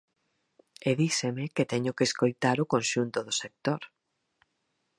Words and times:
E 0.89 0.91
díseme 1.01 1.45
que 1.55 1.69
teño 1.71 1.91
que 1.97 2.07
escoitar 2.09 2.57
o 2.63 2.69
conxunto 2.73 3.19
do 3.27 3.33
sector. 3.41 3.81